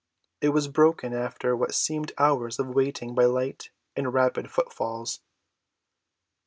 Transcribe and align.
It 0.41 0.49
was 0.49 0.67
broken 0.67 1.13
after 1.13 1.55
what 1.55 1.75
seemed 1.75 2.11
hours 2.17 2.57
of 2.57 2.69
waiting 2.69 3.13
by 3.13 3.25
light 3.25 3.69
and 3.95 4.11
rapid 4.11 4.49
footfalls. 4.49 5.19